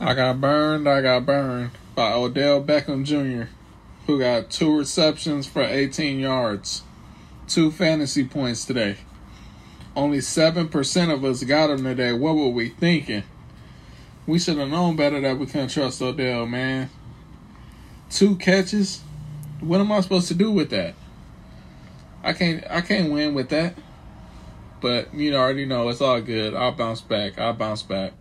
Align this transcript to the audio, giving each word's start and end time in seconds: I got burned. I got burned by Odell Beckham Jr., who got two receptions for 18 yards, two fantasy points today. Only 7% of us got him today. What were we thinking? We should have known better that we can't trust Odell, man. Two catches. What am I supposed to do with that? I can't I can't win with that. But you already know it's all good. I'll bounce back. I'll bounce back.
I 0.00 0.14
got 0.14 0.40
burned. 0.40 0.88
I 0.88 1.02
got 1.02 1.26
burned 1.26 1.72
by 1.96 2.12
Odell 2.12 2.62
Beckham 2.62 3.04
Jr., 3.04 3.50
who 4.06 4.20
got 4.20 4.48
two 4.48 4.76
receptions 4.78 5.48
for 5.48 5.62
18 5.62 6.20
yards, 6.20 6.82
two 7.48 7.72
fantasy 7.72 8.24
points 8.24 8.64
today. 8.64 8.98
Only 9.96 10.18
7% 10.18 11.12
of 11.12 11.24
us 11.24 11.42
got 11.42 11.70
him 11.70 11.82
today. 11.82 12.12
What 12.12 12.36
were 12.36 12.48
we 12.48 12.68
thinking? 12.68 13.24
We 14.24 14.38
should 14.38 14.58
have 14.58 14.68
known 14.68 14.94
better 14.94 15.20
that 15.20 15.36
we 15.36 15.46
can't 15.46 15.70
trust 15.70 16.00
Odell, 16.00 16.46
man. 16.46 16.90
Two 18.08 18.36
catches. 18.36 19.00
What 19.60 19.80
am 19.80 19.90
I 19.90 20.00
supposed 20.00 20.28
to 20.28 20.34
do 20.34 20.52
with 20.52 20.70
that? 20.70 20.94
I 22.22 22.32
can't 22.34 22.64
I 22.70 22.82
can't 22.82 23.10
win 23.10 23.34
with 23.34 23.48
that. 23.48 23.74
But 24.80 25.12
you 25.12 25.34
already 25.34 25.64
know 25.64 25.88
it's 25.88 26.00
all 26.00 26.20
good. 26.20 26.54
I'll 26.54 26.72
bounce 26.72 27.00
back. 27.00 27.38
I'll 27.38 27.54
bounce 27.54 27.82
back. 27.82 28.12